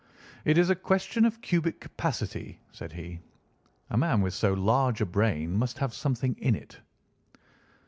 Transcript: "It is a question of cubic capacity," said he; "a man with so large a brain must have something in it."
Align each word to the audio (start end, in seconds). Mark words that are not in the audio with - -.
"It 0.45 0.57
is 0.57 0.71
a 0.71 0.75
question 0.75 1.25
of 1.25 1.41
cubic 1.43 1.79
capacity," 1.79 2.59
said 2.71 2.91
he; 2.93 3.19
"a 3.91 3.97
man 3.97 4.21
with 4.21 4.33
so 4.33 4.51
large 4.55 4.99
a 4.99 5.05
brain 5.05 5.53
must 5.55 5.77
have 5.77 5.93
something 5.93 6.33
in 6.39 6.55
it." 6.55 6.79